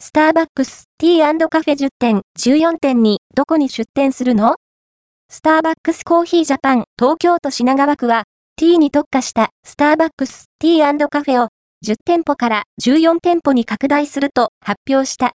[0.00, 4.54] スターバックス、ティーカフェ10店、14店にどこに出店するの？
[5.28, 8.22] スターバックスコーヒージャパン東京都品川区は、
[8.54, 11.48] ティーに特化したスターバックス、ティーカフェを
[11.84, 15.26] 10店舗から14店舗に拡大すると発表した。